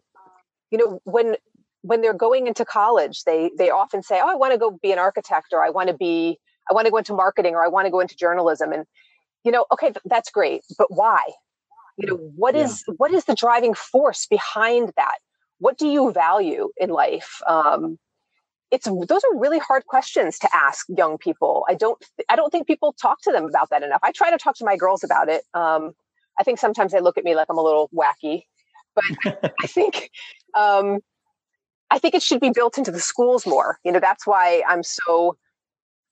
[0.71, 1.35] you know, when
[1.81, 4.91] when they're going into college, they they often say, "Oh, I want to go be
[4.91, 6.39] an architect," or "I want to be,
[6.69, 8.85] I want to go into marketing," or "I want to go into journalism." And
[9.43, 11.21] you know, okay, that's great, but why?
[11.97, 12.95] You know, what is yeah.
[12.97, 15.17] what is the driving force behind that?
[15.59, 17.41] What do you value in life?
[17.47, 17.97] Um,
[18.71, 21.65] it's those are really hard questions to ask young people.
[21.69, 24.01] I don't i don't think people talk to them about that enough.
[24.03, 25.43] I try to talk to my girls about it.
[25.53, 25.93] Um,
[26.39, 28.43] i think sometimes they look at me like i'm a little wacky
[28.95, 30.09] but i think
[30.55, 30.99] um,
[31.91, 33.79] i think it should be built into the schools more.
[33.83, 35.37] You know that's why i'm so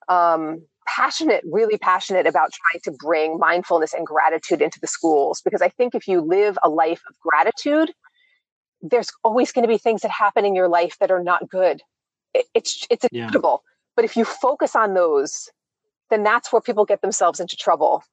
[0.08, 5.42] um, passionate really passionate about trying to bring mindfulness and gratitude into the schools.
[5.44, 7.92] Because i think if you live a life of gratitude
[8.84, 11.82] there's always going to be things that happen in your life that are not good.
[12.34, 13.64] It, it's it's inevitable.
[13.64, 13.70] Yeah.
[13.96, 15.50] But if you focus on those,
[16.10, 18.04] then that's where people get themselves into trouble.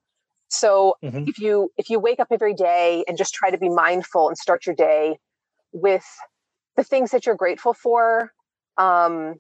[0.49, 1.25] So mm-hmm.
[1.27, 4.39] if you if you wake up every day and just try to be mindful and
[4.39, 5.19] start your day
[5.73, 6.05] with
[6.77, 8.33] the things that you're grateful for,
[8.79, 9.35] um,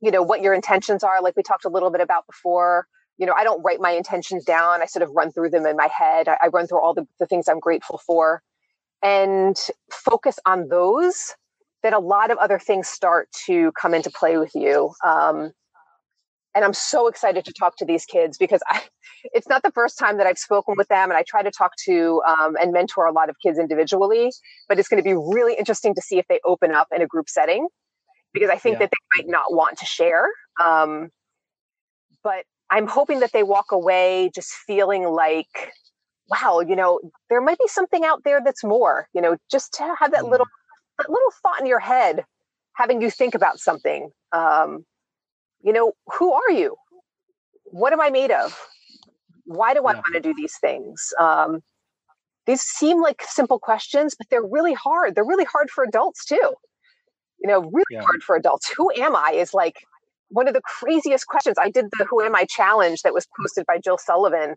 [0.00, 2.86] you know what your intentions are, like we talked a little bit about before.
[3.18, 4.82] You know, I don't write my intentions down.
[4.82, 6.26] I sort of run through them in my head.
[6.26, 8.42] I, I run through all the, the things I'm grateful for
[9.02, 9.56] and
[9.90, 11.34] focus on those
[11.82, 14.94] then a lot of other things start to come into play with you.
[15.04, 15.52] Um,
[16.54, 18.82] and I'm so excited to talk to these kids because I,
[19.32, 21.72] it's not the first time that I've spoken with them, and I try to talk
[21.86, 24.32] to um, and mentor a lot of kids individually.
[24.68, 27.06] But it's going to be really interesting to see if they open up in a
[27.06, 27.68] group setting
[28.32, 28.80] because I think yeah.
[28.80, 30.26] that they might not want to share.
[30.62, 31.10] Um,
[32.22, 35.72] but I'm hoping that they walk away just feeling like,
[36.28, 39.08] wow, you know, there might be something out there that's more.
[39.14, 40.30] You know, just to have that mm.
[40.30, 40.46] little
[40.98, 42.24] that little thought in your head
[42.74, 44.84] having you think about something um,
[45.62, 46.76] you know who are you
[47.64, 48.58] what am i made of
[49.44, 51.60] why do i want to do these things um,
[52.46, 56.54] these seem like simple questions but they're really hard they're really hard for adults too
[57.40, 58.02] you know really yeah.
[58.02, 59.82] hard for adults who am i is like
[60.28, 63.64] one of the craziest questions i did the who am i challenge that was posted
[63.66, 64.54] by jill sullivan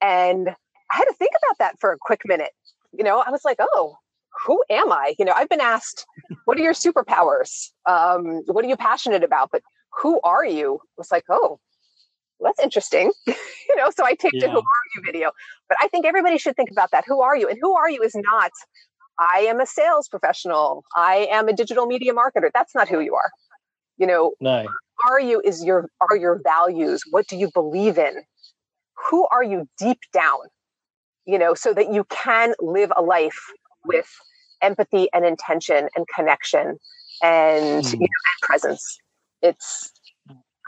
[0.00, 0.50] and
[0.94, 2.52] i had to think about that for a quick minute
[2.92, 3.96] you know i was like oh
[4.44, 5.14] who am I?
[5.18, 6.06] You know, I've been asked,
[6.44, 7.70] what are your superpowers?
[7.86, 9.50] Um, what are you passionate about?
[9.52, 9.62] But
[10.00, 10.80] who are you?
[10.98, 11.60] It's like, oh,
[12.38, 13.12] well, that's interesting.
[13.26, 14.46] you know, so I taped yeah.
[14.46, 15.30] a who are you video.
[15.68, 17.04] But I think everybody should think about that.
[17.06, 17.48] Who are you?
[17.48, 18.50] And who are you is not,
[19.18, 20.84] I am a sales professional.
[20.96, 22.50] I am a digital media marketer.
[22.52, 23.30] That's not who you are.
[23.96, 24.66] You know, no.
[25.08, 27.04] are you is your are your values?
[27.12, 28.24] What do you believe in?
[29.08, 30.40] Who are you deep down?
[31.26, 33.50] You know, so that you can live a life
[33.84, 34.10] with
[34.62, 36.78] empathy and intention and connection
[37.22, 37.92] and, mm.
[37.92, 38.98] you know, and presence.
[39.42, 39.92] It's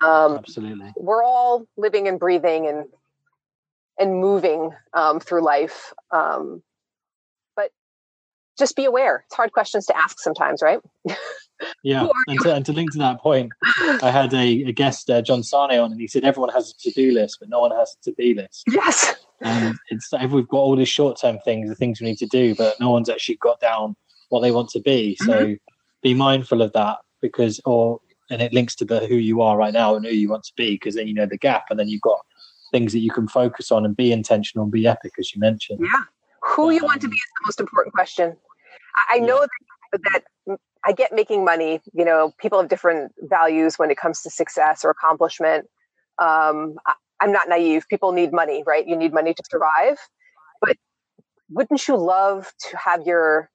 [0.05, 2.85] um, absolutely we're all living and breathing and
[3.99, 5.95] and moving um, through life.
[6.11, 6.63] Um,
[7.55, 7.71] but
[8.59, 9.25] just be aware.
[9.27, 10.81] It's hard questions to ask sometimes, right?
[11.83, 13.53] yeah, and to, and to, link to that point,
[14.03, 16.83] I had a, a guest, uh, John Sarne, on, and he said everyone has a
[16.83, 18.65] to-do list, but no one has a to-be list.
[18.69, 22.55] Yes, and it's we've got all these short-term things, the things we need to do,
[22.55, 23.97] but no one's actually got down
[24.29, 25.17] what they want to be.
[25.21, 25.55] So mm-hmm.
[26.03, 28.01] be mindful of that because, or
[28.31, 30.53] and it links to the who you are right now and who you want to
[30.57, 32.21] be because then you know the gap, and then you've got
[32.73, 35.81] things that you can focus on and be intentional and be epic, as you mentioned.
[35.83, 36.03] Yeah,
[36.43, 38.37] who um, you want to be is the most important question.
[38.97, 39.99] I, I know yeah.
[40.03, 41.81] that, that I get making money.
[41.93, 45.67] You know, people have different values when it comes to success or accomplishment.
[46.19, 47.87] Um, I, I'm not naive.
[47.89, 48.87] People need money, right?
[48.87, 49.99] You need money to survive.
[50.61, 50.77] But
[51.51, 53.51] wouldn't you love to have your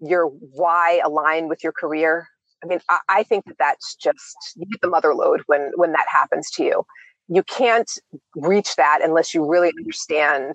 [0.00, 2.26] your why align with your career?
[2.64, 5.92] I mean, I, I think that that's just you get the mother load when when
[5.92, 6.84] that happens to you.
[7.28, 7.90] You can't
[8.34, 10.54] reach that unless you really understand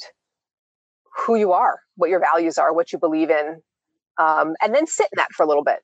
[1.16, 3.62] who you are, what your values are, what you believe in,
[4.18, 5.80] um, and then sit in that for a little bit.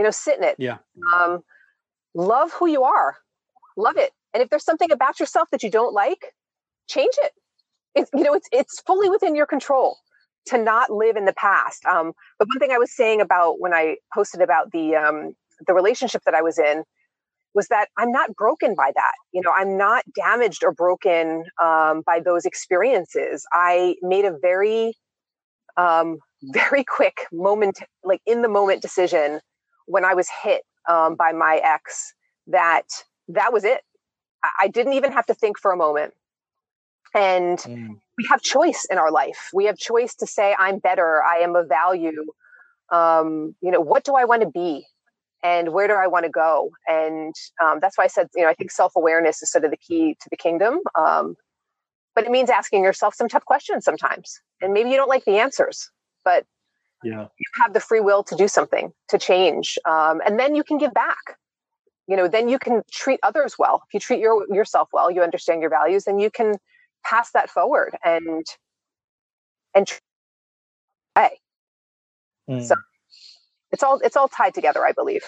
[0.00, 0.56] You know, sit in it.
[0.58, 0.78] Yeah.
[1.14, 1.40] Um,
[2.14, 3.16] love who you are.
[3.76, 4.12] Love it.
[4.32, 6.32] And if there's something about yourself that you don't like,
[6.88, 7.32] change it.
[7.94, 9.98] It's, you know, it's it's fully within your control
[10.46, 11.84] to not live in the past.
[11.84, 15.34] Um, but one thing I was saying about when I posted about the um,
[15.66, 16.82] the relationship that I was in
[17.52, 19.12] was that I'm not broken by that.
[19.32, 23.44] You know, I'm not damaged or broken um, by those experiences.
[23.52, 24.94] I made a very,
[25.76, 26.20] um,
[26.54, 29.40] very quick moment, like in the moment decision
[29.90, 32.14] when I was hit um, by my ex
[32.46, 32.86] that
[33.28, 33.82] that was it.
[34.58, 36.14] I didn't even have to think for a moment.
[37.14, 37.98] And mm.
[38.16, 39.50] we have choice in our life.
[39.52, 41.22] We have choice to say, I'm better.
[41.22, 42.24] I am of value.
[42.90, 44.86] Um, you know, what do I want to be?
[45.42, 46.70] And where do I want to go?
[46.86, 49.70] And um, that's why I said, you know, I think self awareness is sort of
[49.70, 50.78] the key to the kingdom.
[50.98, 51.34] Um,
[52.14, 54.40] but it means asking yourself some tough questions sometimes.
[54.60, 55.90] And maybe you don't like the answers,
[56.24, 56.44] but
[57.02, 57.26] yeah.
[57.38, 59.78] you have the free will to do something, to change.
[59.84, 61.38] Um, and then you can give back.
[62.06, 63.82] You know then you can treat others well.
[63.86, 66.54] If you treat your yourself well you understand your values and you can
[67.04, 68.44] pass that forward and
[69.76, 69.88] and
[71.14, 71.38] hey.
[72.50, 72.64] Mm.
[72.64, 72.74] so
[73.70, 75.22] it's all it's all tied together i believe.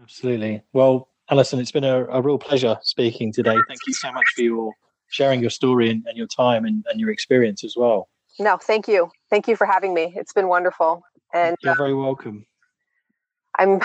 [0.00, 0.62] Absolutely.
[0.72, 3.56] Well alison it's been a, a real pleasure speaking today.
[3.68, 4.24] Thank you so much.
[4.34, 4.72] for your
[5.08, 8.08] sharing your story and, and your time and, and, your experience as well
[8.38, 11.02] no thank you thank you for having me it's been wonderful
[11.34, 12.46] and you're uh, very welcome
[13.58, 13.80] i'm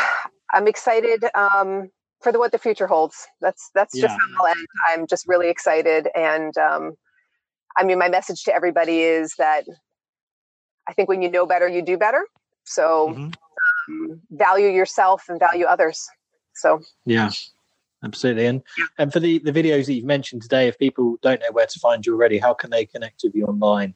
[0.54, 1.90] i'm excited um,
[2.22, 3.28] for the what the future holds.
[3.42, 4.04] That's that's yeah.
[4.04, 4.68] just how I'll end.
[4.90, 6.94] I'm just really excited, and um,
[7.78, 9.64] I mean, my message to everybody is that
[10.88, 12.26] I think when you know better, you do better.
[12.64, 14.04] So mm-hmm.
[14.04, 16.08] um, value yourself and value others.
[16.56, 17.30] So yeah,
[18.04, 18.48] absolutely.
[18.48, 18.64] And
[18.98, 21.80] and for the the videos that you've mentioned today, if people don't know where to
[21.80, 23.94] find you already, how can they connect with you online?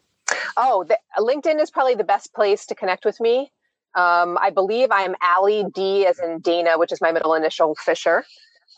[0.58, 3.52] Oh, the, LinkedIn is probably the best place to connect with me.
[3.96, 7.76] Um, I believe I am Allie D as in Dana, which is my middle initial
[7.76, 8.24] Fisher.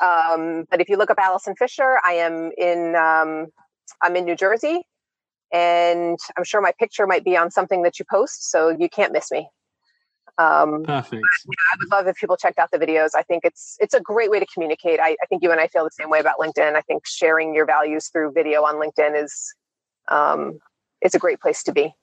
[0.01, 3.47] Um, but if you look up Allison Fisher, I am in um,
[4.01, 4.81] I'm in New Jersey,
[5.51, 9.13] and I'm sure my picture might be on something that you post, so you can't
[9.13, 9.47] miss me.
[10.39, 11.21] Um, Perfect.
[11.45, 13.09] I would love if people checked out the videos.
[13.15, 14.99] I think it's it's a great way to communicate.
[14.99, 16.75] I, I think you and I feel the same way about LinkedIn.
[16.75, 19.53] I think sharing your values through video on LinkedIn is
[20.07, 20.57] um,
[21.03, 21.93] is a great place to be.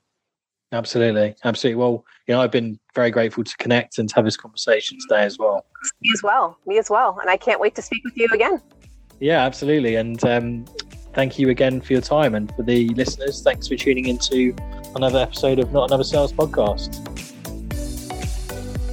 [0.73, 1.75] Absolutely, absolutely.
[1.75, 5.23] Well, you know, I've been very grateful to connect and to have this conversation today
[5.23, 5.65] as well.
[6.01, 6.57] Me as well.
[6.65, 7.17] Me as well.
[7.19, 8.61] And I can't wait to speak with you again.
[9.19, 9.95] Yeah, absolutely.
[9.95, 10.65] And um,
[11.13, 12.35] thank you again for your time.
[12.35, 14.55] And for the listeners, thanks for tuning into
[14.95, 17.07] another episode of Not Another Sales Podcast.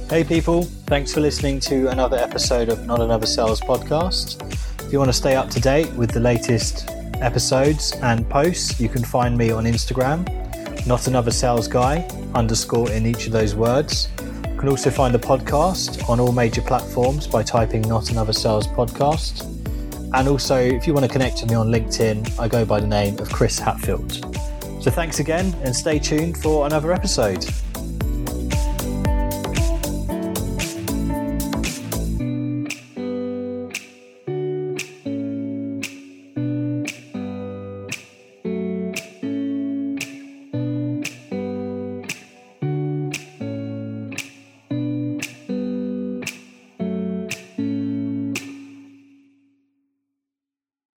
[0.09, 0.63] Hey, people.
[0.63, 4.41] Thanks for listening to another episode of Not Another Sales Podcast.
[4.85, 6.89] If you want to stay up to date with the latest
[7.21, 10.27] episodes and posts, you can find me on Instagram
[10.85, 14.09] not another sales guy underscore in each of those words.
[14.19, 18.67] You can also find the podcast on all major platforms by typing not another sales
[18.67, 19.45] podcast.
[20.13, 22.87] And also, if you want to connect with me on LinkedIn, I go by the
[22.87, 24.13] name of Chris Hatfield.
[24.81, 27.45] So thanks again and stay tuned for another episode.